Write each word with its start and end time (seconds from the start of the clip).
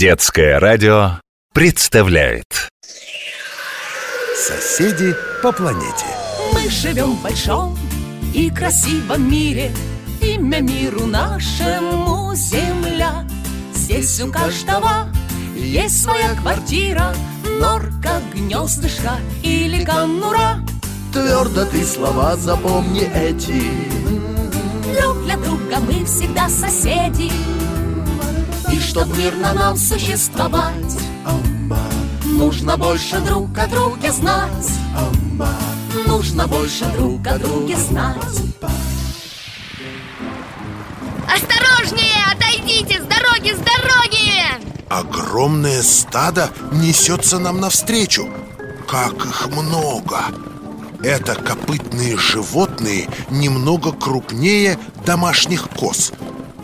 Детское 0.00 0.58
радио 0.58 1.20
представляет. 1.52 2.70
Соседи 4.34 5.14
по 5.42 5.52
планете. 5.52 6.06
Мы 6.54 6.70
живем 6.70 7.16
в 7.16 7.22
большом 7.22 7.78
и 8.32 8.48
красивом 8.48 9.30
мире. 9.30 9.70
Имя 10.22 10.62
миру 10.62 11.04
нашему 11.04 12.34
Земля. 12.34 13.26
Здесь 13.74 14.18
у 14.22 14.32
каждого 14.32 15.06
есть 15.54 16.02
своя 16.02 16.34
квартира. 16.34 17.14
Норка, 17.60 18.22
гнездышко 18.32 19.18
или 19.42 19.84
конура. 19.84 20.60
Твердо 21.12 21.66
ты 21.66 21.84
слова 21.84 22.36
запомни 22.36 23.02
эти. 23.02 23.70
Друг 24.98 25.24
для 25.24 25.36
друга 25.36 25.76
мы 25.80 26.06
всегда 26.06 26.48
соседи 26.48 27.30
И 28.72 28.78
чтоб 28.78 29.06
мирно 29.16 29.52
нам 29.52 29.76
существовать 29.76 30.96
Нужно 32.24 32.76
больше 32.76 33.18
друг 33.20 33.56
о 33.58 33.66
друге 33.66 34.12
знать 34.12 34.70
Нужно 36.06 36.46
больше 36.46 36.84
друг 36.96 37.26
о 37.26 37.38
друге 37.38 37.76
знать 37.76 38.16
Осторожнее! 41.26 42.24
Отойдите! 42.32 43.00
С 43.00 43.04
дороги, 43.04 43.52
с 43.52 43.58
дороги! 43.58 44.40
Огромное 44.88 45.82
стадо 45.82 46.50
несется 46.72 47.38
нам 47.38 47.60
навстречу 47.60 48.28
Как 48.88 49.14
их 49.24 49.48
много! 49.48 50.24
Это 51.02 51.34
копытные 51.34 52.18
животные 52.18 53.08
немного 53.30 53.92
крупнее 53.92 54.78
домашних 55.06 55.68
коз 55.70 56.12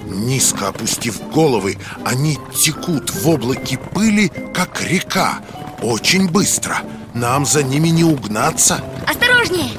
Низко 0.06 0.69
опустив 0.69 1.20
головы, 1.33 1.77
они 2.05 2.38
текут 2.56 3.10
в 3.10 3.28
облаке 3.28 3.77
пыли, 3.77 4.30
как 4.55 4.80
река 4.82 5.41
Очень 5.82 6.29
быстро 6.29 6.79
Нам 7.13 7.45
за 7.45 7.65
ними 7.65 7.88
не 7.88 8.04
угнаться 8.04 8.85
Осторожнее! 9.07 9.71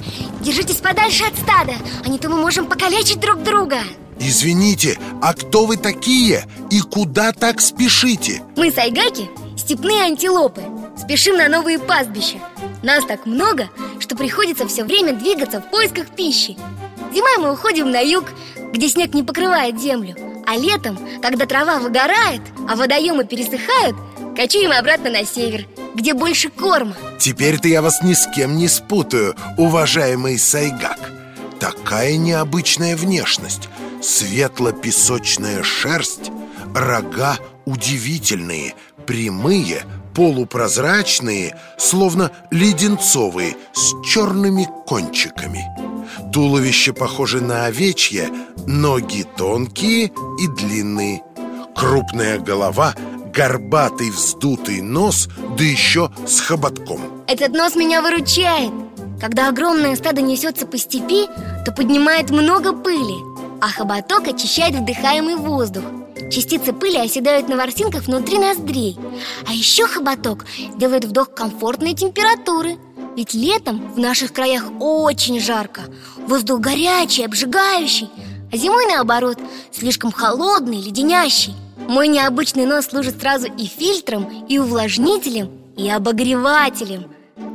Держитесь 0.41 0.77
подальше 0.77 1.23
от 1.23 1.37
стада 1.37 1.75
А 2.05 2.09
не 2.09 2.19
то 2.19 2.29
мы 2.29 2.37
можем 2.37 2.67
покалечить 2.67 3.21
друг 3.21 3.41
друга 3.41 3.79
Извините, 4.19 4.99
а 5.21 5.33
кто 5.33 5.65
вы 5.65 5.77
такие? 5.77 6.45
И 6.71 6.81
куда 6.81 7.31
так 7.31 7.61
спешите? 7.61 8.41
Мы 8.57 8.71
сайгаки, 8.71 9.29
степные 9.57 10.03
антилопы 10.03 10.61
Спешим 10.97 11.37
на 11.37 11.47
новые 11.47 11.79
пастбища 11.79 12.39
Нас 12.83 13.05
так 13.05 13.25
много, 13.25 13.69
что 13.99 14.17
приходится 14.17 14.67
все 14.67 14.83
время 14.83 15.13
двигаться 15.13 15.61
в 15.61 15.69
поисках 15.69 16.07
пищи 16.07 16.57
Зимой 17.13 17.37
мы 17.37 17.53
уходим 17.53 17.89
на 17.89 18.01
юг, 18.01 18.25
где 18.77 18.89
снег 18.89 19.13
не 19.15 19.23
покрывает 19.23 19.81
землю. 19.81 20.15
А 20.45 20.55
летом, 20.55 20.97
когда 21.21 21.45
трава 21.45 21.79
выгорает, 21.79 22.41
а 22.69 22.75
водоемы 22.75 23.25
пересыхают 23.25 23.95
Кочуем 24.35 24.71
обратно 24.71 25.09
на 25.09 25.25
север, 25.25 25.65
где 25.95 26.13
больше 26.13 26.49
корма. 26.49 26.95
Теперь-то 27.19 27.67
я 27.67 27.81
вас 27.81 28.03
ни 28.03 28.13
с 28.13 28.27
кем 28.35 28.55
не 28.55 28.67
спутаю, 28.67 29.35
уважаемый 29.57 30.37
Сайгак. 30.37 30.99
Такая 31.59 32.17
необычная 32.17 32.95
внешность. 32.95 33.67
Светло-песочная 33.99 35.63
шерсть 35.63 36.29
Рога 36.75 37.39
удивительные, 37.65 38.75
прямые, 39.07 39.81
полупрозрачные 40.13 41.57
Словно 41.79 42.31
леденцовые, 42.51 43.57
с 43.73 43.95
черными 44.05 44.67
кончиками 44.85 45.86
Туловище 46.33 46.93
похоже 46.93 47.41
на 47.41 47.65
овечье, 47.65 48.29
ноги 48.65 49.25
тонкие 49.37 50.11
и 50.39 50.47
длинные. 50.47 51.21
Крупная 51.75 52.39
голова, 52.39 52.95
горбатый 53.33 54.11
вздутый 54.11 54.81
нос, 54.81 55.29
да 55.57 55.63
еще 55.63 56.11
с 56.25 56.39
хоботком. 56.39 57.23
Этот 57.27 57.53
нос 57.53 57.75
меня 57.75 58.01
выручает. 58.01 58.71
Когда 59.21 59.49
огромное 59.49 59.95
стадо 59.95 60.21
несется 60.21 60.67
по 60.67 60.77
степи, 60.77 61.27
то 61.65 61.71
поднимает 61.71 62.29
много 62.29 62.71
пыли 62.71 63.15
А 63.61 63.67
хоботок 63.67 64.27
очищает 64.27 64.75
вдыхаемый 64.75 65.35
воздух. 65.35 65.83
Частицы 66.31 66.73
пыли 66.73 66.97
оседают 66.97 67.47
на 67.47 67.55
ворсинках 67.55 68.03
внутри 68.03 68.37
ноздрей. 68.37 68.97
А 69.47 69.53
еще 69.53 69.87
хоботок 69.87 70.45
делает 70.75 71.05
вдох 71.05 71.33
комфортной 71.33 71.93
температуры 71.93 72.77
Ведь 73.17 73.33
летом 73.33 73.91
в 73.93 73.97
наших 73.97 74.31
краях 74.31 74.65
очень 74.79 75.39
жарко. 75.41 75.81
Воздух 76.27 76.59
горячий, 76.59 77.25
обжигающий 77.25 78.11
А 78.53 78.57
зимой, 78.57 78.85
наоборот, 78.85 79.39
слишком 79.71 80.11
холодный, 80.11 80.79
леденящий. 80.79 81.55
Мой 81.89 82.09
необычный 82.09 82.67
нос 82.67 82.85
служит 82.85 83.19
сразу 83.19 83.47
и 83.47 83.65
фильтром, 83.65 84.45
и 84.47 84.59
увлажнителем, 84.59 85.49
и 85.75 85.89
обогревателем. 85.89 87.07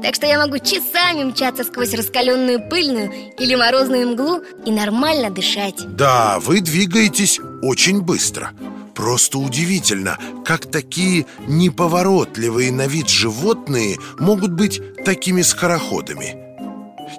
Так 0.02 0.16
что 0.16 0.26
я 0.26 0.44
могу 0.44 0.58
часами 0.58 1.22
мчаться 1.22 1.62
сквозь 1.62 1.94
раскаленную 1.94 2.68
пыльную 2.68 3.12
или 3.38 3.54
морозную 3.54 4.08
мглу 4.08 4.40
и 4.66 4.72
нормально 4.72 5.30
дышать. 5.30 5.76
Да, 5.96 6.40
вы 6.40 6.60
двигаетесь 6.60 7.38
очень 7.62 8.00
быстро 8.00 8.50
Просто 8.94 9.38
удивительно, 9.38 10.19
как 10.44 10.70
такие 10.70 11.26
неповоротливые 11.47 12.70
на 12.72 12.86
вид 12.86 13.08
животные 13.08 13.97
могут 14.19 14.53
быть 14.53 14.80
такими 15.04 15.42
скороходами. 15.42 16.36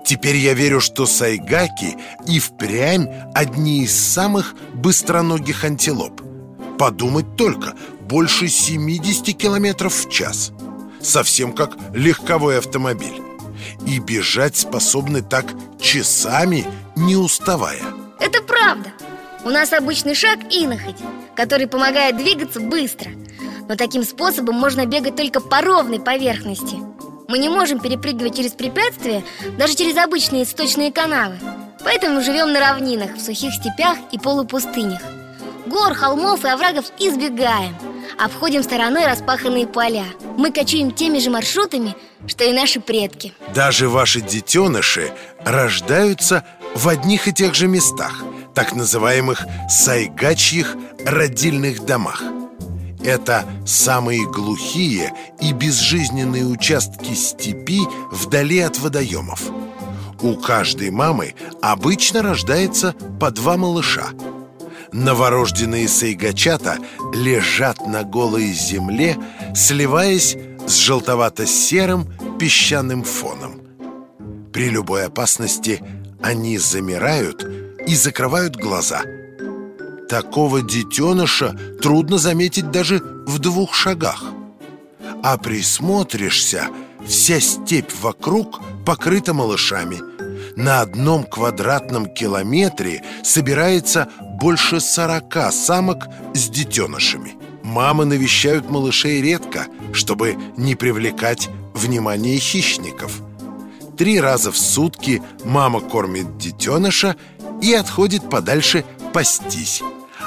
Теперь 0.06 0.35
я 0.35 0.53
верю, 0.53 0.81
что 0.81 1.06
сайгаки 1.06 1.95
и 2.28 2.39
впрямь 2.39 3.07
одни 3.33 3.83
из 3.83 3.94
самых 3.94 4.53
быстроногих 4.73 5.63
антилоп. 5.63 6.22
Подумать 6.78 7.35
только, 7.35 7.73
больше 8.01 8.47
70 8.47 9.35
километров 9.38 9.94
в 9.94 10.09
час. 10.09 10.51
Совсем 11.01 11.53
как 11.53 11.78
легковой 11.94 12.59
автомобиль. 12.59 13.22
И 13.88 14.00
бежать 14.00 14.57
способны 14.57 15.22
так 15.22 15.45
часами, 15.79 16.66
не 16.95 17.16
уставая. 17.16 17.81
Это 18.19 18.41
правда 18.41 18.94
У 19.45 19.49
нас 19.49 19.73
обычный 19.73 20.15
шаг 20.15 20.39
инохоть, 20.49 20.95
который 21.35 21.67
помогает 21.67 22.17
двигаться 22.17 22.59
быстро. 22.59 23.11
Но 23.67 23.75
таким 23.75 24.03
способом 24.03 24.55
можно 24.55 24.85
бегать 24.85 25.15
только 25.15 25.41
по 25.41 25.61
ровной 25.61 25.99
поверхности. 25.99 26.77
Мы 27.27 27.37
не 27.39 27.49
можем 27.49 27.79
перепрыгивать 27.79 28.37
через 28.37 28.51
препятствия, 28.51 29.23
даже 29.57 29.75
через 29.75 29.97
обычные 29.97 30.45
сточные 30.45 30.91
канавы. 30.91 31.37
Поэтому 31.83 32.21
живем 32.21 32.53
на 32.53 32.59
равнинах, 32.59 33.15
в 33.15 33.21
сухих 33.21 33.53
степях 33.53 33.97
и 34.11 34.17
полупустынях. 34.17 35.01
Гор, 35.65 35.93
холмов 35.93 36.45
и 36.45 36.49
оврагов 36.49 36.85
избегаем 36.99 37.75
Обходим 38.17 38.63
стороной 38.63 39.05
распаханные 39.05 39.67
поля. 39.67 40.05
Мы 40.37 40.51
кочуем 40.51 40.91
теми 40.91 41.19
же 41.19 41.29
маршрутами, 41.29 41.95
что 42.27 42.43
и 42.43 42.53
наши 42.53 42.79
предки. 42.79 43.33
Даже 43.53 43.89
ваши 43.89 44.21
детеныши 44.21 45.11
рождаются 45.43 46.45
в 46.75 46.87
одних 46.87 47.27
и 47.27 47.33
тех 47.33 47.55
же 47.55 47.67
местах 47.67 48.23
Так 48.55 48.73
называемых 48.73 49.45
сайгачьих 49.69 50.75
родильных 51.05 51.85
домах 51.85 52.23
Это 53.03 53.45
самые 53.65 54.25
глухие 54.25 55.11
и 55.41 55.51
безжизненные 55.53 56.45
участки 56.45 57.13
степи 57.13 57.81
вдали 58.11 58.59
от 58.59 58.79
водоемов. 58.79 59.41
У 60.21 60.35
каждой 60.35 60.89
мамы 60.89 61.35
обычно 61.61 62.21
рождается 62.21 62.95
по 63.19 63.29
два 63.29 63.57
малыша. 63.57 64.09
Новорожденные 64.93 65.89
сайгачата 65.89 66.77
лежат 67.13 67.85
на 67.85 68.03
голой 68.03 68.53
земле, 68.53 69.17
сливаясь 69.53 70.37
с 70.65 70.77
желтовато-серым 70.77 72.07
песчаным 72.39 73.03
фоном. 73.03 73.61
При 74.53 74.69
любой 74.69 75.07
опасности 75.07 75.81
они 76.21 76.57
замирают 76.57 77.45
и 77.88 77.95
закрывают 77.95 78.55
глаза. 78.55 79.01
Такого 80.09 80.61
детеныша 80.61 81.57
трудно 81.81 82.17
заметить 82.17 82.71
даже 82.71 83.01
в 83.25 83.39
двух 83.39 83.74
шагах. 83.74 84.24
А 85.24 85.38
присмотришься, 85.38 86.68
вся 87.06 87.39
степь 87.39 87.91
вокруг 88.01 88.62
покрыта 88.85 89.33
малышами. 89.33 90.00
На 90.56 90.81
одном 90.81 91.24
квадратном 91.24 92.06
километре 92.13 93.03
собирается 93.24 94.09
больше 94.39 94.80
сорока 94.80 95.51
самок 95.51 96.06
с 96.33 96.50
детенышами. 96.50 97.35
Мамы 97.63 98.06
навещают 98.06 98.69
малышей 98.69 99.21
редко, 99.21 99.68
чтобы 99.94 100.35
не 100.57 100.75
привлекать 100.75 101.50
внимание 101.74 102.38
хищников. 102.38 103.21
Три 103.97 104.19
раза 104.19 104.51
в 104.51 104.57
сутки 104.57 105.21
мама 105.45 105.80
кормит 105.80 106.38
детеныша 106.38 107.15
и 107.63 107.74
отходит 107.74 108.30
подальше 108.30 108.83
пастись. 109.13 109.81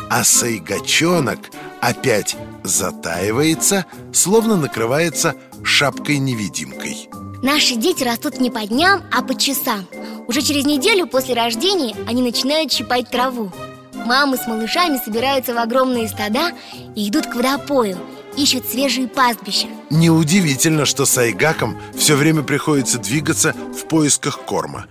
А 0.08 0.24
сайгачонок 0.24 1.38
опять 1.82 2.34
затаивается, 2.64 3.84
словно 4.12 4.56
накрывается 4.56 5.34
шапкой-невидимкой. 5.62 7.10
Наши 7.42 7.76
дети 7.76 8.02
растут 8.02 8.40
не 8.40 8.50
по 8.50 8.66
дням, 8.66 9.02
а 9.12 9.22
по 9.22 9.38
часам 9.38 9.86
Уже 10.26 10.40
через 10.40 10.64
неделю 10.64 11.06
после 11.06 11.34
рождения 11.34 11.94
они 12.08 12.22
начинают 12.22 12.72
щипать 12.72 13.10
траву 13.10 13.52
Мамы 13.92 14.38
с 14.38 14.46
малышами 14.46 14.98
собираются 15.04 15.52
в 15.52 15.58
огромные 15.58 16.08
стада 16.08 16.52
и 16.94 17.08
идут 17.08 17.26
к 17.26 17.34
водопою 17.34 17.98
ищут 18.38 18.66
свежие 18.66 19.06
пастбища 19.06 19.68
Неудивительно, 19.90 20.86
что 20.86 21.04
сайгакам 21.04 21.78
все 21.94 22.16
время 22.16 22.42
приходится 22.42 22.98
двигаться 22.98 23.54
в 23.78 23.86
поисках 23.86 24.40
корма 24.40 24.86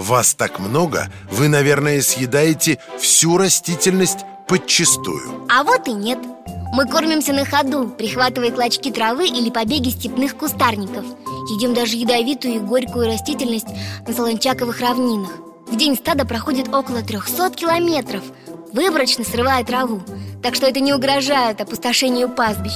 Вас 0.00 0.32
так 0.32 0.58
много, 0.60 1.12
вы, 1.30 1.48
наверное, 1.48 2.00
съедаете 2.00 2.78
всю 2.98 3.36
растительность 3.36 4.20
подчистую 4.48 5.46
А 5.50 5.62
вот 5.62 5.88
и 5.88 5.92
нет. 5.92 6.18
Мы 6.72 6.86
кормимся 6.86 7.34
на 7.34 7.44
ходу, 7.44 7.86
прихватывая 7.86 8.50
клочки 8.50 8.90
травы 8.90 9.28
или 9.28 9.50
побеги 9.50 9.90
степных 9.90 10.38
кустарников. 10.38 11.04
Едим 11.54 11.74
даже 11.74 11.96
ядовитую 11.96 12.54
и 12.54 12.58
горькую 12.60 13.08
растительность 13.08 13.66
на 14.06 14.14
солончаковых 14.14 14.80
равнинах. 14.80 15.32
В 15.66 15.76
день 15.76 15.96
стада 15.96 16.24
проходит 16.24 16.68
около 16.68 17.02
300 17.02 17.50
километров. 17.50 18.22
Выборочно 18.72 19.22
срывая 19.22 19.62
траву. 19.64 20.00
Так 20.42 20.54
что 20.54 20.66
это 20.66 20.80
не 20.80 20.94
угрожает 20.94 21.60
опустошению 21.60 22.30
пастбищ 22.30 22.72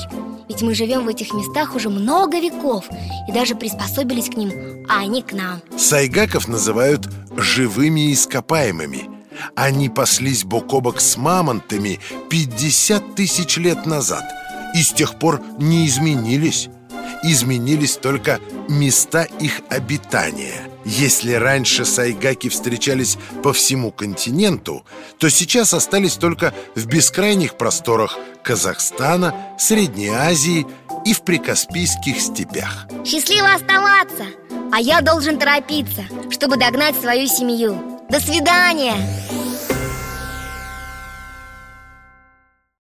Ведь 0.54 0.62
мы 0.62 0.72
живем 0.72 1.04
в 1.04 1.08
этих 1.08 1.34
местах 1.34 1.74
уже 1.74 1.90
много 1.90 2.38
веков 2.38 2.84
И 3.28 3.32
даже 3.32 3.56
приспособились 3.56 4.30
к 4.30 4.36
ним, 4.36 4.86
а 4.88 5.00
они 5.00 5.20
к 5.20 5.32
нам. 5.32 5.60
Сайгаков 5.76 6.46
называют 6.46 7.08
живыми 7.36 8.12
ископаемыми 8.12 9.10
Они 9.56 9.88
паслись 9.88 10.44
бок 10.44 10.72
о 10.72 10.80
бок 10.80 11.00
с 11.00 11.16
мамонтами 11.16 11.98
50 12.30 13.16
тысяч 13.16 13.56
лет 13.56 13.84
назад 13.84 14.22
И 14.76 14.82
с 14.84 14.92
тех 14.92 15.18
пор 15.18 15.42
не 15.58 15.88
изменились 15.88 16.68
Изменились 17.26 17.96
только 17.96 18.38
места 18.68 19.22
их 19.40 19.62
обитания 19.70 20.68
Если 20.84 21.32
раньше 21.32 21.86
сайгаки 21.86 22.50
встречались 22.50 23.16
по 23.42 23.54
всему 23.54 23.90
континенту 23.90 24.84
То 25.18 25.30
сейчас 25.30 25.72
остались 25.72 26.16
только 26.16 26.52
в 26.74 26.84
бескрайних 26.84 27.56
просторах 27.56 28.18
Казахстана, 28.42 29.34
Средней 29.58 30.10
Азии 30.10 30.66
и 31.06 31.14
в 31.14 31.22
прикаспийских 31.22 32.20
степях 32.20 32.86
Счастливо 33.06 33.54
оставаться! 33.54 34.26
А 34.70 34.80
я 34.80 35.00
должен 35.00 35.38
торопиться, 35.38 36.04
чтобы 36.30 36.58
догнать 36.58 36.94
свою 37.00 37.26
семью 37.26 38.02
До 38.10 38.20
свидания! 38.20 38.94